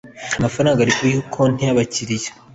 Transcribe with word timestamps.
amafaranga 0.39 0.79
ari 0.81 0.93
kuri 0.97 1.11
konti 1.33 1.61
y 1.63 1.71
‘abakiriya. 1.73 2.31